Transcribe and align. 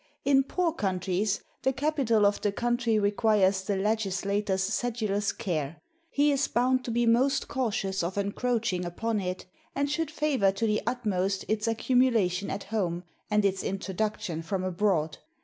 In 0.25 0.41
poor 0.45 0.73
countries, 0.73 1.43
the 1.61 1.71
capital 1.71 2.25
of 2.25 2.41
the 2.41 2.51
country 2.51 2.97
requires 2.97 3.61
the 3.61 3.75
legislator's 3.75 4.63
sedulous 4.63 5.31
care; 5.31 5.75
he 6.09 6.31
is 6.31 6.47
bound 6.47 6.83
to 6.85 6.89
be 6.89 7.05
most 7.05 7.47
cautious 7.47 8.01
of 8.01 8.17
encroaching 8.17 8.83
upon 8.83 9.19
it, 9.19 9.45
and 9.75 9.91
should 9.91 10.09
favor 10.09 10.51
to 10.53 10.65
the 10.65 10.81
utmost 10.87 11.45
its 11.47 11.67
accumulation 11.67 12.49
at 12.49 12.63
home, 12.63 13.03
and 13.29 13.45
its 13.45 13.61
introduction 13.63 14.41
from 14.41 14.63
abroad. 14.63 15.19